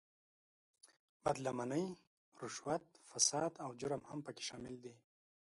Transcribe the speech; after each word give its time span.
بد 1.23 1.37
لمنۍ، 1.45 1.85
رشوت، 2.41 2.85
فساد 3.09 3.53
او 3.63 3.69
جرم 3.79 4.01
هم 4.09 4.19
په 4.25 4.31
کې 4.35 4.43
شامل 4.49 4.75
دي. 4.83 4.93